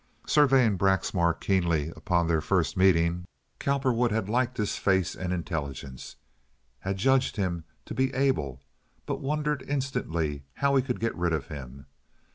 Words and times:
Surveying 0.25 0.77
Braxmar 0.77 1.31
keenly 1.35 1.93
upon 1.95 2.25
their 2.27 2.41
first 2.41 2.75
meeting, 2.75 3.25
Cowperwood 3.59 4.09
had 4.09 4.27
liked 4.27 4.57
his 4.57 4.75
face 4.75 5.13
and 5.15 5.31
intelligence, 5.31 6.15
had 6.79 6.97
judged 6.97 7.35
him 7.35 7.65
to 7.85 7.93
be 7.93 8.11
able, 8.15 8.63
but 9.05 9.17
had 9.17 9.23
wondered 9.23 9.63
instantly 9.67 10.43
how 10.55 10.75
he 10.75 10.81
could 10.81 10.99
get 10.99 11.15
rid 11.15 11.33
of 11.33 11.49
him. 11.49 11.85